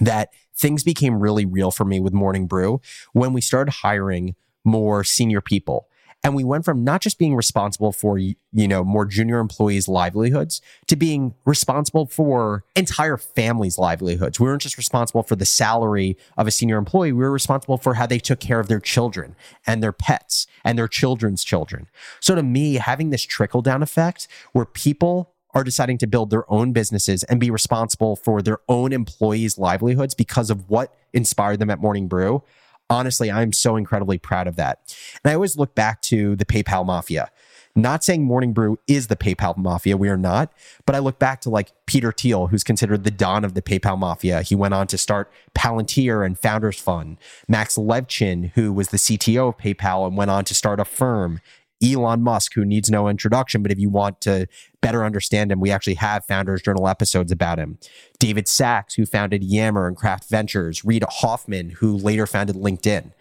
that 0.00 0.30
things 0.56 0.82
became 0.82 1.20
really 1.20 1.46
real 1.46 1.70
for 1.70 1.84
me 1.84 2.00
with 2.00 2.12
Morning 2.12 2.48
Brew 2.48 2.80
when 3.12 3.32
we 3.32 3.40
started 3.40 3.70
hiring 3.70 4.34
more 4.64 5.04
senior 5.04 5.40
people 5.40 5.88
and 6.26 6.34
we 6.34 6.42
went 6.42 6.64
from 6.64 6.82
not 6.82 7.02
just 7.02 7.20
being 7.20 7.36
responsible 7.36 7.92
for, 7.92 8.18
you 8.18 8.34
know, 8.52 8.82
more 8.82 9.04
junior 9.04 9.38
employees' 9.38 9.86
livelihoods 9.86 10.60
to 10.88 10.96
being 10.96 11.36
responsible 11.44 12.04
for 12.04 12.64
entire 12.74 13.16
families' 13.16 13.78
livelihoods. 13.78 14.40
We 14.40 14.46
weren't 14.48 14.62
just 14.62 14.76
responsible 14.76 15.22
for 15.22 15.36
the 15.36 15.46
salary 15.46 16.16
of 16.36 16.48
a 16.48 16.50
senior 16.50 16.78
employee. 16.78 17.12
We 17.12 17.22
were 17.22 17.30
responsible 17.30 17.78
for 17.78 17.94
how 17.94 18.06
they 18.06 18.18
took 18.18 18.40
care 18.40 18.58
of 18.58 18.66
their 18.66 18.80
children 18.80 19.36
and 19.68 19.84
their 19.84 19.92
pets 19.92 20.48
and 20.64 20.76
their 20.76 20.88
children's 20.88 21.44
children. 21.44 21.86
So 22.18 22.34
to 22.34 22.42
me, 22.42 22.74
having 22.74 23.10
this 23.10 23.22
trickle 23.22 23.62
down 23.62 23.80
effect 23.80 24.26
where 24.50 24.64
people 24.64 25.32
are 25.54 25.62
deciding 25.62 25.98
to 25.98 26.08
build 26.08 26.30
their 26.30 26.50
own 26.52 26.72
businesses 26.72 27.22
and 27.22 27.38
be 27.38 27.52
responsible 27.52 28.16
for 28.16 28.42
their 28.42 28.58
own 28.68 28.92
employees' 28.92 29.58
livelihoods 29.58 30.12
because 30.12 30.50
of 30.50 30.68
what 30.68 30.92
inspired 31.12 31.60
them 31.60 31.70
at 31.70 31.80
Morning 31.80 32.08
Brew, 32.08 32.42
Honestly, 32.88 33.30
I'm 33.30 33.52
so 33.52 33.76
incredibly 33.76 34.18
proud 34.18 34.46
of 34.46 34.56
that. 34.56 34.96
And 35.24 35.30
I 35.30 35.34
always 35.34 35.56
look 35.56 35.74
back 35.74 36.02
to 36.02 36.36
the 36.36 36.44
PayPal 36.44 36.86
mafia. 36.86 37.30
Not 37.74 38.02
saying 38.02 38.24
Morning 38.24 38.54
Brew 38.54 38.78
is 38.86 39.08
the 39.08 39.16
PayPal 39.16 39.54
mafia, 39.58 39.98
we 39.98 40.08
are 40.08 40.16
not, 40.16 40.50
but 40.86 40.96
I 40.96 40.98
look 40.98 41.18
back 41.18 41.42
to 41.42 41.50
like 41.50 41.72
Peter 41.84 42.10
Thiel, 42.10 42.46
who's 42.46 42.64
considered 42.64 43.04
the 43.04 43.10
don 43.10 43.44
of 43.44 43.52
the 43.52 43.60
PayPal 43.60 43.98
mafia. 43.98 44.40
He 44.40 44.54
went 44.54 44.72
on 44.72 44.86
to 44.86 44.96
start 44.96 45.30
Palantir 45.54 46.24
and 46.24 46.38
Founders 46.38 46.80
Fund. 46.80 47.18
Max 47.46 47.76
Levchin, 47.76 48.52
who 48.54 48.72
was 48.72 48.88
the 48.88 48.96
CTO 48.96 49.50
of 49.50 49.58
PayPal 49.58 50.06
and 50.06 50.16
went 50.16 50.30
on 50.30 50.46
to 50.46 50.54
start 50.54 50.80
Affirm. 50.80 51.42
Elon 51.84 52.22
Musk, 52.22 52.54
who 52.54 52.64
needs 52.64 52.90
no 52.90 53.08
introduction, 53.08 53.62
but 53.62 53.72
if 53.72 53.78
you 53.78 53.90
want 53.90 54.20
to 54.22 54.46
better 54.80 55.04
understand 55.04 55.52
him, 55.52 55.60
we 55.60 55.70
actually 55.70 55.94
have 55.94 56.24
Founders 56.26 56.62
Journal 56.62 56.88
episodes 56.88 57.32
about 57.32 57.58
him. 57.58 57.78
David 58.18 58.48
Sacks, 58.48 58.94
who 58.94 59.04
founded 59.04 59.42
Yammer 59.42 59.86
and 59.86 59.96
Craft 59.96 60.28
Ventures. 60.28 60.84
Reid 60.84 61.04
Hoffman, 61.08 61.70
who 61.70 61.96
later 61.96 62.26
founded 62.26 62.56
LinkedIn. 62.56 63.12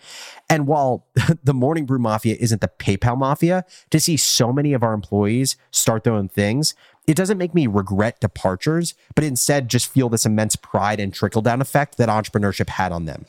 And 0.50 0.68
while 0.68 1.06
the 1.44 1.54
Morning 1.54 1.86
Brew 1.86 2.00
Mafia 2.00 2.36
isn't 2.40 2.62
the 2.62 2.72
PayPal 2.80 3.18
Mafia, 3.18 3.66
to 3.90 4.00
see 4.00 4.18
so 4.18 4.54
many 4.54 4.74
of 4.74 4.84
our 4.84 4.94
employees 4.94 5.58
start 5.72 6.04
their 6.04 6.14
own 6.14 6.30
things, 6.30 6.76
it 7.08 7.16
doesn't 7.16 7.38
make 7.38 7.54
me 7.54 7.68
regret 7.68 8.20
departures, 8.20 8.96
but 9.14 9.24
instead 9.24 9.70
just 9.70 9.92
feel 9.92 10.10
this 10.10 10.26
immense 10.26 10.56
pride 10.56 11.00
and 11.00 11.14
trickle 11.14 11.42
down 11.42 11.62
effect 11.62 11.98
that 11.98 12.10
entrepreneurship 12.10 12.70
had 12.70 12.92
on 12.92 13.06
them. 13.06 13.26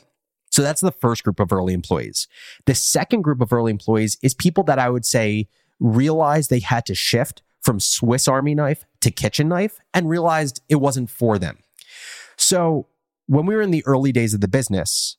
So 0.57 0.63
that's 0.63 0.81
the 0.81 0.91
first 0.91 1.23
group 1.23 1.39
of 1.39 1.53
early 1.53 1.75
employees. 1.75 2.27
The 2.65 2.73
second 2.73 3.21
group 3.21 3.41
of 3.41 3.53
early 3.53 3.69
employees 3.69 4.17
is 4.23 4.33
people 4.33 4.63
that 4.63 4.79
I 4.79 4.89
would 4.89 5.05
say 5.05 5.49
realized 5.79 6.49
they 6.49 6.61
had 6.61 6.83
to 6.87 6.95
shift 6.95 7.43
from 7.61 7.79
Swiss 7.79 8.27
Army 8.27 8.55
knife 8.55 8.83
to 9.01 9.11
kitchen 9.11 9.49
knife 9.49 9.79
and 9.93 10.09
realized 10.09 10.63
it 10.67 10.77
wasn't 10.77 11.11
for 11.11 11.37
them. 11.37 11.59
So 12.37 12.87
when 13.27 13.45
we 13.45 13.55
were 13.55 13.61
in 13.61 13.69
the 13.69 13.85
early 13.85 14.11
days 14.11 14.33
of 14.33 14.41
the 14.41 14.47
business, 14.47 15.17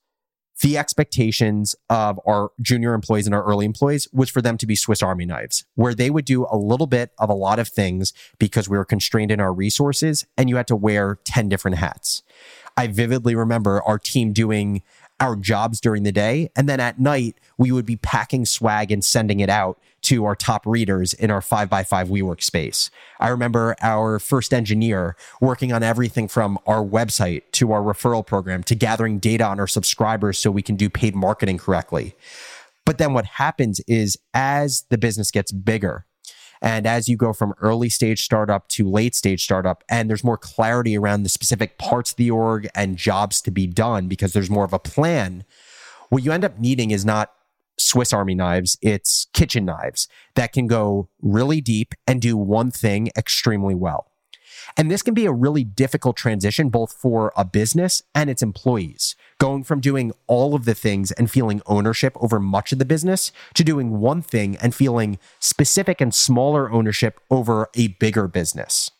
the 0.60 0.76
expectations 0.76 1.76
of 1.88 2.18
our 2.26 2.50
junior 2.60 2.92
employees 2.92 3.26
and 3.26 3.34
our 3.34 3.44
early 3.44 3.64
employees 3.64 4.08
was 4.12 4.28
for 4.30 4.42
them 4.42 4.58
to 4.58 4.66
be 4.66 4.74
Swiss 4.74 5.04
Army 5.04 5.24
knives, 5.24 5.64
where 5.76 5.94
they 5.94 6.10
would 6.10 6.24
do 6.24 6.48
a 6.50 6.56
little 6.56 6.88
bit 6.88 7.12
of 7.16 7.30
a 7.30 7.34
lot 7.34 7.60
of 7.60 7.68
things 7.68 8.12
because 8.40 8.68
we 8.68 8.76
were 8.76 8.84
constrained 8.84 9.30
in 9.30 9.38
our 9.38 9.52
resources 9.52 10.26
and 10.36 10.48
you 10.48 10.56
had 10.56 10.66
to 10.66 10.74
wear 10.74 11.20
10 11.26 11.48
different 11.48 11.76
hats. 11.76 12.24
I 12.76 12.88
vividly 12.88 13.36
remember 13.36 13.82
our 13.82 13.98
team 13.98 14.32
doing 14.32 14.82
our 15.20 15.36
jobs 15.36 15.80
during 15.80 16.02
the 16.02 16.12
day. 16.12 16.50
And 16.56 16.68
then 16.68 16.80
at 16.80 16.98
night, 16.98 17.36
we 17.56 17.72
would 17.72 17.86
be 17.86 17.96
packing 17.96 18.44
swag 18.46 18.90
and 18.92 19.04
sending 19.04 19.40
it 19.40 19.48
out 19.48 19.80
to 20.02 20.24
our 20.24 20.36
top 20.36 20.64
readers 20.66 21.12
in 21.12 21.30
our 21.30 21.42
five 21.42 21.68
by 21.68 21.82
five 21.82 22.08
WeWork 22.08 22.42
space. 22.42 22.90
I 23.18 23.28
remember 23.28 23.74
our 23.82 24.18
first 24.18 24.54
engineer 24.54 25.16
working 25.40 25.72
on 25.72 25.82
everything 25.82 26.28
from 26.28 26.58
our 26.66 26.84
website 26.84 27.42
to 27.52 27.72
our 27.72 27.82
referral 27.82 28.24
program 28.24 28.62
to 28.64 28.74
gathering 28.74 29.18
data 29.18 29.44
on 29.44 29.58
our 29.58 29.66
subscribers 29.66 30.38
so 30.38 30.50
we 30.50 30.62
can 30.62 30.76
do 30.76 30.88
paid 30.88 31.16
marketing 31.16 31.58
correctly. 31.58 32.14
But 32.84 32.98
then 32.98 33.12
what 33.12 33.26
happens 33.26 33.80
is 33.86 34.16
as 34.32 34.84
the 34.88 34.96
business 34.96 35.30
gets 35.30 35.52
bigger, 35.52 36.06
and 36.60 36.86
as 36.86 37.08
you 37.08 37.16
go 37.16 37.32
from 37.32 37.54
early 37.60 37.88
stage 37.88 38.22
startup 38.22 38.68
to 38.68 38.88
late 38.88 39.14
stage 39.14 39.44
startup, 39.44 39.84
and 39.88 40.08
there's 40.08 40.24
more 40.24 40.38
clarity 40.38 40.96
around 40.96 41.22
the 41.22 41.28
specific 41.28 41.78
parts 41.78 42.10
of 42.10 42.16
the 42.16 42.30
org 42.30 42.68
and 42.74 42.96
jobs 42.96 43.40
to 43.42 43.50
be 43.50 43.66
done 43.66 44.08
because 44.08 44.32
there's 44.32 44.50
more 44.50 44.64
of 44.64 44.72
a 44.72 44.78
plan, 44.78 45.44
what 46.08 46.22
you 46.22 46.32
end 46.32 46.44
up 46.44 46.58
needing 46.58 46.90
is 46.90 47.04
not 47.04 47.32
Swiss 47.78 48.12
Army 48.12 48.34
knives, 48.34 48.76
it's 48.82 49.26
kitchen 49.32 49.64
knives 49.64 50.08
that 50.34 50.52
can 50.52 50.66
go 50.66 51.08
really 51.22 51.60
deep 51.60 51.94
and 52.06 52.20
do 52.20 52.36
one 52.36 52.70
thing 52.70 53.10
extremely 53.16 53.74
well. 53.74 54.07
And 54.76 54.90
this 54.90 55.02
can 55.02 55.14
be 55.14 55.26
a 55.26 55.32
really 55.32 55.64
difficult 55.64 56.16
transition, 56.16 56.68
both 56.68 56.92
for 56.92 57.32
a 57.36 57.44
business 57.44 58.02
and 58.14 58.28
its 58.28 58.42
employees, 58.42 59.16
going 59.38 59.64
from 59.64 59.80
doing 59.80 60.12
all 60.26 60.54
of 60.54 60.64
the 60.64 60.74
things 60.74 61.12
and 61.12 61.30
feeling 61.30 61.62
ownership 61.66 62.16
over 62.20 62.40
much 62.40 62.72
of 62.72 62.78
the 62.78 62.84
business 62.84 63.32
to 63.54 63.64
doing 63.64 63.98
one 64.00 64.22
thing 64.22 64.56
and 64.56 64.74
feeling 64.74 65.18
specific 65.40 66.00
and 66.00 66.14
smaller 66.14 66.70
ownership 66.70 67.20
over 67.30 67.68
a 67.74 67.88
bigger 67.88 68.28
business. 68.28 68.90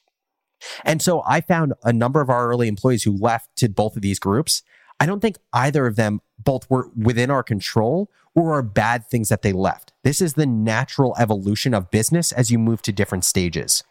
And 0.85 1.01
so 1.01 1.23
I 1.27 1.41
found 1.41 1.75
a 1.85 1.93
number 1.93 2.21
of 2.21 2.31
our 2.31 2.49
early 2.49 2.69
employees 2.69 3.05
who 3.05 3.17
left 3.17 3.55
to 3.57 3.69
both 3.69 3.97
of 3.97 4.03
these 4.03 4.19
groups. 4.19 4.63
I 5.01 5.07
don't 5.07 5.21
think 5.21 5.37
either 5.53 5.87
of 5.87 5.97
them 5.97 6.21
both 6.49 6.71
were 6.71 6.89
within 6.97 7.31
our 7.31 7.43
control 7.43 8.11
or 8.35 8.55
are 8.55 8.63
bad 8.63 9.07
things 9.07 9.29
that 9.29 9.43
they 9.43 9.53
left. 9.53 9.93
This 10.03 10.23
is 10.23 10.33
the 10.33 10.47
natural 10.47 11.15
evolution 11.19 11.75
of 11.75 11.91
business 11.91 12.33
as 12.33 12.51
you 12.51 12.59
move 12.59 12.81
to 12.83 12.91
different 12.91 13.27
stages. 13.27 13.85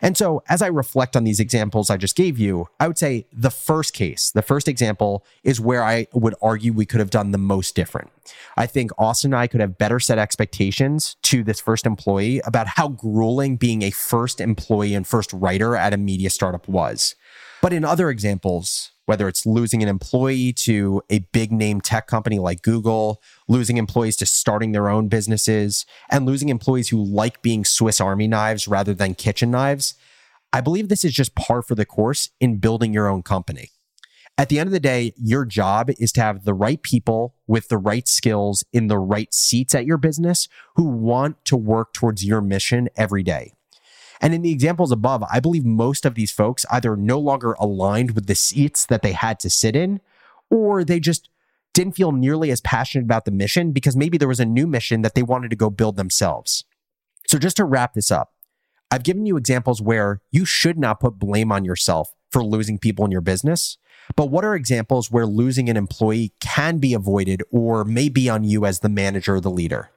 And 0.00 0.16
so, 0.16 0.42
as 0.48 0.62
I 0.62 0.68
reflect 0.68 1.16
on 1.16 1.24
these 1.24 1.38
examples 1.38 1.90
I 1.90 1.98
just 1.98 2.16
gave 2.16 2.38
you, 2.38 2.68
I 2.80 2.88
would 2.88 2.96
say 2.96 3.26
the 3.30 3.50
first 3.50 3.92
case, 3.92 4.30
the 4.30 4.40
first 4.40 4.68
example 4.68 5.22
is 5.44 5.60
where 5.60 5.84
I 5.84 6.06
would 6.14 6.34
argue 6.40 6.72
we 6.72 6.86
could 6.86 7.00
have 7.00 7.10
done 7.10 7.30
the 7.30 7.36
most 7.36 7.74
different. 7.74 8.10
I 8.56 8.64
think 8.64 8.90
Austin 8.96 9.34
and 9.34 9.38
I 9.38 9.46
could 9.46 9.60
have 9.60 9.76
better 9.76 10.00
set 10.00 10.16
expectations 10.16 11.16
to 11.24 11.44
this 11.44 11.60
first 11.60 11.84
employee 11.84 12.40
about 12.46 12.68
how 12.68 12.88
grueling 12.88 13.56
being 13.56 13.82
a 13.82 13.90
first 13.90 14.40
employee 14.40 14.94
and 14.94 15.06
first 15.06 15.30
writer 15.34 15.76
at 15.76 15.92
a 15.92 15.98
media 15.98 16.30
startup 16.30 16.66
was. 16.66 17.16
But 17.62 17.72
in 17.72 17.84
other 17.84 18.10
examples, 18.10 18.90
whether 19.06 19.28
it's 19.28 19.46
losing 19.46 19.84
an 19.84 19.88
employee 19.88 20.52
to 20.52 21.00
a 21.08 21.20
big 21.32 21.52
name 21.52 21.80
tech 21.80 22.08
company 22.08 22.40
like 22.40 22.62
Google, 22.62 23.22
losing 23.46 23.76
employees 23.76 24.16
to 24.16 24.26
starting 24.26 24.72
their 24.72 24.88
own 24.88 25.06
businesses, 25.06 25.86
and 26.10 26.26
losing 26.26 26.48
employees 26.48 26.88
who 26.88 27.02
like 27.02 27.40
being 27.40 27.64
Swiss 27.64 28.00
Army 28.00 28.26
knives 28.26 28.66
rather 28.66 28.92
than 28.92 29.14
kitchen 29.14 29.52
knives, 29.52 29.94
I 30.52 30.60
believe 30.60 30.88
this 30.88 31.04
is 31.04 31.14
just 31.14 31.36
par 31.36 31.62
for 31.62 31.76
the 31.76 31.86
course 31.86 32.30
in 32.40 32.58
building 32.58 32.92
your 32.92 33.06
own 33.08 33.22
company. 33.22 33.70
At 34.36 34.48
the 34.48 34.58
end 34.58 34.66
of 34.66 34.72
the 34.72 34.80
day, 34.80 35.12
your 35.16 35.44
job 35.44 35.88
is 35.98 36.10
to 36.12 36.20
have 36.20 36.44
the 36.44 36.54
right 36.54 36.82
people 36.82 37.36
with 37.46 37.68
the 37.68 37.78
right 37.78 38.08
skills 38.08 38.64
in 38.72 38.88
the 38.88 38.98
right 38.98 39.32
seats 39.32 39.72
at 39.72 39.86
your 39.86 39.98
business 39.98 40.48
who 40.74 40.88
want 40.88 41.44
to 41.44 41.56
work 41.56 41.92
towards 41.92 42.24
your 42.24 42.40
mission 42.40 42.88
every 42.96 43.22
day. 43.22 43.52
And 44.22 44.32
in 44.32 44.42
the 44.42 44.52
examples 44.52 44.92
above, 44.92 45.24
I 45.30 45.40
believe 45.40 45.64
most 45.64 46.06
of 46.06 46.14
these 46.14 46.30
folks 46.30 46.64
either 46.70 46.96
no 46.96 47.18
longer 47.18 47.54
aligned 47.58 48.12
with 48.12 48.26
the 48.26 48.36
seats 48.36 48.86
that 48.86 49.02
they 49.02 49.12
had 49.12 49.40
to 49.40 49.50
sit 49.50 49.74
in, 49.74 50.00
or 50.48 50.84
they 50.84 51.00
just 51.00 51.28
didn't 51.74 51.96
feel 51.96 52.12
nearly 52.12 52.52
as 52.52 52.60
passionate 52.60 53.04
about 53.04 53.24
the 53.24 53.30
mission 53.32 53.72
because 53.72 53.96
maybe 53.96 54.16
there 54.16 54.28
was 54.28 54.40
a 54.40 54.44
new 54.44 54.66
mission 54.66 55.02
that 55.02 55.16
they 55.16 55.22
wanted 55.22 55.50
to 55.50 55.56
go 55.56 55.70
build 55.70 55.96
themselves. 55.96 56.64
So, 57.26 57.38
just 57.38 57.56
to 57.56 57.64
wrap 57.64 57.94
this 57.94 58.10
up, 58.10 58.32
I've 58.90 59.02
given 59.02 59.26
you 59.26 59.36
examples 59.36 59.82
where 59.82 60.20
you 60.30 60.44
should 60.44 60.78
not 60.78 61.00
put 61.00 61.18
blame 61.18 61.50
on 61.50 61.64
yourself 61.64 62.14
for 62.30 62.44
losing 62.44 62.78
people 62.78 63.04
in 63.04 63.10
your 63.10 63.20
business. 63.20 63.78
But 64.16 64.26
what 64.26 64.44
are 64.44 64.54
examples 64.54 65.10
where 65.10 65.26
losing 65.26 65.68
an 65.68 65.76
employee 65.76 66.32
can 66.40 66.78
be 66.78 66.92
avoided 66.92 67.42
or 67.50 67.84
may 67.84 68.08
be 68.08 68.28
on 68.28 68.44
you 68.44 68.66
as 68.66 68.80
the 68.80 68.88
manager 68.88 69.36
or 69.36 69.40
the 69.40 69.50
leader? 69.50 69.90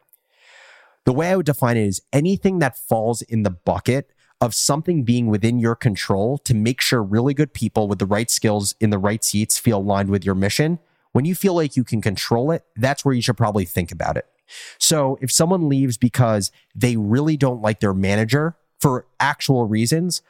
The 1.05 1.13
way 1.13 1.29
I 1.29 1.36
would 1.36 1.46
define 1.46 1.77
it 1.77 1.88
is 1.88 2.01
anything 2.13 2.60
that 2.60 2.77
falls 2.77 3.22
in 3.22 3.44
the 3.44 3.51
bucket 3.51 4.12
of 4.45 4.53
something 4.53 5.03
being 5.03 5.25
within 5.25 5.57
your 5.57 5.75
control 5.75 6.37
to 6.37 6.53
make 6.53 6.79
sure 6.79 7.01
really 7.01 7.33
good 7.33 7.51
people 7.51 7.87
with 7.87 7.97
the 7.97 8.05
right 8.05 8.29
skills 8.29 8.75
in 8.79 8.91
the 8.91 8.99
right 8.99 9.23
seats 9.23 9.57
feel 9.57 9.79
aligned 9.79 10.09
with 10.09 10.23
your 10.23 10.35
mission. 10.35 10.77
When 11.13 11.25
you 11.25 11.33
feel 11.33 11.55
like 11.55 11.75
you 11.75 11.83
can 11.83 11.99
control 11.99 12.51
it, 12.51 12.63
that's 12.75 13.03
where 13.03 13.15
you 13.15 13.23
should 13.23 13.37
probably 13.37 13.65
think 13.65 13.91
about 13.91 14.17
it. 14.17 14.27
So 14.77 15.17
if 15.19 15.31
someone 15.31 15.67
leaves 15.67 15.97
because 15.97 16.51
they 16.75 16.95
really 16.95 17.37
don't 17.37 17.63
like 17.63 17.79
their 17.79 17.93
manager 17.95 18.55
for 18.79 19.07
actual 19.19 19.65
reasons, 19.65 20.21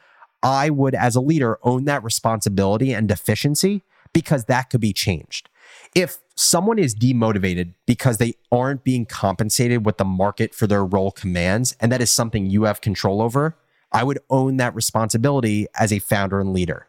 I 0.42 0.70
would, 0.70 0.94
as 0.94 1.14
a 1.14 1.20
leader, 1.20 1.58
own 1.62 1.84
that 1.84 2.02
responsibility 2.02 2.94
and 2.94 3.06
deficiency 3.06 3.82
because 4.14 4.46
that 4.46 4.70
could 4.70 4.80
be 4.80 4.94
changed. 4.94 5.50
If 5.94 6.20
someone 6.36 6.78
is 6.78 6.94
demotivated 6.94 7.74
because 7.84 8.16
they 8.16 8.32
aren't 8.50 8.82
being 8.82 9.04
compensated 9.04 9.84
what 9.84 9.98
the 9.98 10.06
market 10.06 10.54
for 10.54 10.66
their 10.66 10.86
role 10.86 11.10
commands, 11.10 11.76
and 11.80 11.92
that 11.92 12.00
is 12.00 12.10
something 12.10 12.46
you 12.46 12.62
have 12.62 12.80
control 12.80 13.20
over, 13.20 13.56
I 13.92 14.04
would 14.04 14.18
own 14.30 14.56
that 14.56 14.74
responsibility 14.74 15.66
as 15.78 15.92
a 15.92 15.98
founder 15.98 16.40
and 16.40 16.52
leader. 16.52 16.86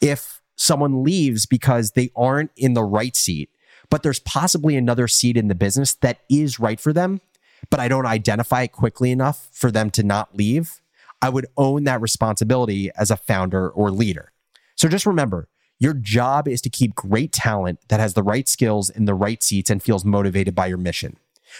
If 0.00 0.40
someone 0.56 1.02
leaves 1.02 1.46
because 1.46 1.92
they 1.92 2.10
aren't 2.14 2.50
in 2.56 2.74
the 2.74 2.84
right 2.84 3.16
seat, 3.16 3.50
but 3.90 4.02
there's 4.02 4.20
possibly 4.20 4.76
another 4.76 5.08
seat 5.08 5.36
in 5.36 5.48
the 5.48 5.54
business 5.54 5.94
that 5.94 6.20
is 6.28 6.60
right 6.60 6.80
for 6.80 6.92
them, 6.92 7.20
but 7.68 7.80
I 7.80 7.88
don't 7.88 8.06
identify 8.06 8.62
it 8.62 8.72
quickly 8.72 9.10
enough 9.10 9.48
for 9.52 9.70
them 9.70 9.90
to 9.90 10.02
not 10.02 10.36
leave, 10.36 10.80
I 11.20 11.28
would 11.28 11.46
own 11.56 11.84
that 11.84 12.00
responsibility 12.00 12.90
as 12.96 13.10
a 13.10 13.16
founder 13.16 13.68
or 13.68 13.90
leader. 13.90 14.32
So 14.76 14.88
just 14.88 15.06
remember, 15.06 15.48
your 15.78 15.94
job 15.94 16.46
is 16.46 16.60
to 16.62 16.70
keep 16.70 16.94
great 16.94 17.32
talent 17.32 17.80
that 17.88 18.00
has 18.00 18.14
the 18.14 18.22
right 18.22 18.48
skills 18.48 18.90
in 18.90 19.06
the 19.06 19.14
right 19.14 19.42
seats 19.42 19.70
and 19.70 19.82
feels 19.82 20.04
motivated 20.04 20.54
by 20.54 20.66
your 20.66 20.78
mission. 20.78 21.16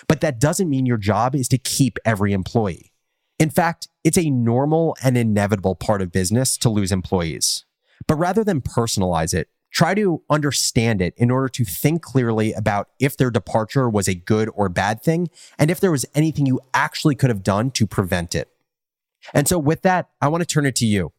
But 0.07 0.21
that 0.21 0.39
doesn't 0.39 0.71
mean 0.71 0.87
your 0.87 0.97
job 0.97 1.35
is 1.35 1.49
to 1.49 1.59
keep 1.59 1.99
every 2.05 2.33
employee. 2.33 2.90
In 3.41 3.49
fact, 3.49 3.89
it's 4.05 4.19
a 4.19 4.29
normal 4.29 4.95
and 5.03 5.17
inevitable 5.17 5.75
part 5.75 6.03
of 6.03 6.13
business 6.13 6.59
to 6.59 6.69
lose 6.69 6.93
employees. 6.93 7.65
But 8.07 8.17
rather 8.17 8.45
than 8.45 8.61
personalize 8.61 9.33
it, 9.33 9.49
try 9.73 9.95
to 9.95 10.23
understand 10.29 11.01
it 11.01 11.15
in 11.17 11.31
order 11.31 11.49
to 11.49 11.65
think 11.65 12.03
clearly 12.03 12.53
about 12.53 12.91
if 12.99 13.17
their 13.17 13.31
departure 13.31 13.89
was 13.89 14.09
a 14.09 14.15
good 14.15 14.51
or 14.55 14.69
bad 14.69 15.03
thing 15.03 15.31
and 15.59 15.71
if 15.71 15.81
there 15.81 15.91
was 15.91 16.05
anything 16.15 16.45
you 16.45 16.61
actually 16.75 17.15
could 17.15 17.31
have 17.31 17.43
done 17.43 17.71
to 17.71 17.87
prevent 17.87 18.35
it. 18.35 18.49
And 19.33 19.49
so, 19.49 19.59
with 19.59 19.83
that, 19.83 20.11
I 20.21 20.29
want 20.29 20.43
to 20.43 20.47
turn 20.47 20.67
it 20.67 20.77
to 20.77 20.87
you. 20.87 21.13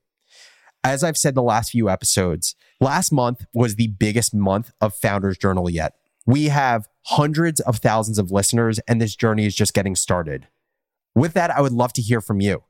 As 0.83 1.03
I've 1.03 1.17
said 1.17 1.33
the 1.33 1.41
last 1.41 1.71
few 1.71 1.89
episodes, 1.89 2.55
last 2.79 3.11
month 3.11 3.45
was 3.53 3.75
the 3.75 3.87
biggest 3.87 4.33
month 4.33 4.71
of 4.79 4.95
Founders 4.97 5.39
Journal 5.39 5.69
yet. 5.71 5.93
We 6.27 6.45
have 6.45 6.87
hundreds 7.05 7.59
of 7.61 7.77
thousands 7.77 8.19
of 8.19 8.31
listeners, 8.31 8.79
and 8.87 9.01
this 9.01 9.15
journey 9.15 9.47
is 9.47 9.55
just 9.55 9.73
getting 9.73 9.95
started. 9.95 10.47
With 11.15 11.33
that, 11.33 11.51
I 11.51 11.61
would 11.61 11.73
love 11.73 11.93
to 11.93 12.01
hear 12.01 12.21
from 12.21 12.41
you. 12.41 12.63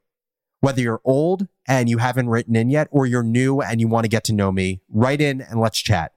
Whether 0.61 0.81
you're 0.81 1.01
old 1.03 1.47
and 1.67 1.89
you 1.89 1.97
haven't 1.97 2.29
written 2.29 2.55
in 2.55 2.69
yet, 2.69 2.87
or 2.91 3.05
you're 3.05 3.23
new 3.23 3.61
and 3.61 3.79
you 3.79 3.87
want 3.87 4.03
to 4.03 4.09
get 4.09 4.23
to 4.25 4.33
know 4.33 4.51
me, 4.51 4.81
write 4.89 5.21
in 5.21 5.41
and 5.41 5.59
let's 5.59 5.79
chat. 5.79 6.13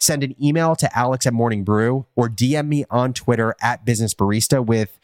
Send 0.00 0.22
an 0.22 0.40
email 0.42 0.76
to 0.76 0.96
alex 0.96 1.26
at 1.26 1.32
morning 1.32 1.64
brew 1.64 2.06
or 2.14 2.28
DM 2.28 2.68
me 2.68 2.84
on 2.90 3.12
Twitter 3.12 3.56
at 3.60 3.84
business 3.84 4.14
barista 4.14 4.64
with 4.64 5.00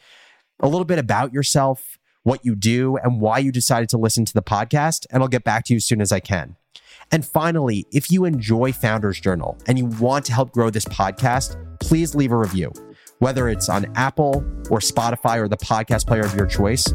a 0.61 0.69
little 0.69 0.85
bit 0.85 0.97
about 0.97 1.33
yourself, 1.33 1.97
what 2.23 2.45
you 2.45 2.55
do, 2.55 2.95
and 2.97 3.19
why 3.19 3.39
you 3.39 3.51
decided 3.51 3.89
to 3.89 3.97
listen 3.97 4.23
to 4.23 4.33
the 4.33 4.41
podcast. 4.41 5.05
And 5.11 5.21
I'll 5.21 5.27
get 5.27 5.43
back 5.43 5.65
to 5.65 5.73
you 5.73 5.77
as 5.77 5.85
soon 5.85 5.99
as 5.99 6.13
I 6.13 6.21
can. 6.21 6.55
And 7.11 7.25
finally, 7.25 7.85
if 7.91 8.09
you 8.09 8.25
enjoy 8.25 8.71
Founders 8.71 9.19
Journal 9.19 9.57
and 9.67 9.77
you 9.77 9.85
want 9.85 10.25
to 10.25 10.33
help 10.33 10.51
grow 10.51 10.69
this 10.69 10.85
podcast, 10.85 11.57
please 11.79 12.15
leave 12.15 12.31
a 12.31 12.37
review 12.37 12.71
whether 13.19 13.49
it's 13.49 13.69
on 13.69 13.85
Apple 13.95 14.43
or 14.69 14.79
Spotify 14.79 15.37
or 15.37 15.47
the 15.47 15.57
podcast 15.57 16.07
player 16.07 16.23
of 16.23 16.35
your 16.35 16.45
choice. 16.45 16.93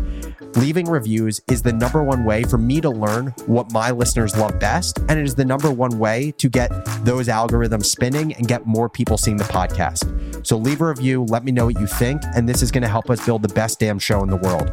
Leaving 0.56 0.86
reviews 0.86 1.40
is 1.48 1.62
the 1.62 1.72
number 1.72 2.02
one 2.02 2.24
way 2.24 2.42
for 2.42 2.58
me 2.58 2.80
to 2.80 2.90
learn 2.90 3.28
what 3.46 3.72
my 3.72 3.90
listeners 3.90 4.36
love 4.36 4.58
best. 4.58 4.98
And 5.08 5.12
it 5.12 5.24
is 5.24 5.34
the 5.34 5.44
number 5.44 5.70
one 5.70 5.98
way 5.98 6.32
to 6.38 6.48
get 6.48 6.70
those 7.04 7.28
algorithms 7.28 7.86
spinning 7.86 8.34
and 8.34 8.48
get 8.48 8.66
more 8.66 8.88
people 8.88 9.16
seeing 9.16 9.36
the 9.36 9.44
podcast. 9.44 10.46
So 10.46 10.56
leave 10.56 10.80
a 10.80 10.88
review, 10.88 11.24
let 11.24 11.44
me 11.44 11.52
know 11.52 11.66
what 11.66 11.78
you 11.78 11.86
think, 11.86 12.22
and 12.34 12.48
this 12.48 12.62
is 12.62 12.70
going 12.70 12.82
to 12.82 12.88
help 12.88 13.10
us 13.10 13.24
build 13.24 13.42
the 13.42 13.54
best 13.54 13.78
damn 13.78 13.98
show 13.98 14.22
in 14.22 14.28
the 14.28 14.36
world. 14.36 14.70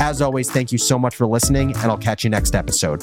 As 0.00 0.22
always, 0.22 0.50
thank 0.50 0.72
you 0.72 0.78
so 0.78 0.98
much 0.98 1.16
for 1.16 1.26
listening, 1.26 1.74
and 1.76 1.90
I'll 1.90 1.98
catch 1.98 2.24
you 2.24 2.30
next 2.30 2.54
episode. 2.54 3.02